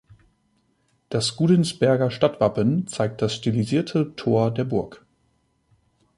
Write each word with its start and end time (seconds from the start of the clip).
Das 1.09 1.35
Gudensberger 1.35 2.09
Stadtwappen 2.09 2.87
zeigt 2.87 3.21
das 3.21 3.35
stilisierte 3.35 4.15
Tor 4.15 4.49
der 4.51 4.63
Burg. 4.63 5.05